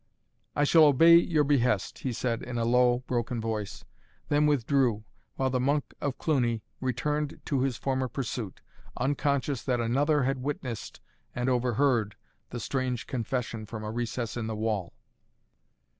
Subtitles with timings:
[0.55, 3.85] "I shall obey your behest," he said in a low, broken voice,
[4.29, 5.03] then withdrew,
[5.35, 8.61] while the Monk of Cluny returned to his former pursuit,
[8.97, 11.01] unconscious that another had witnessed
[11.35, 12.15] and overheard
[12.49, 14.93] the strange confession from a recess in the wall.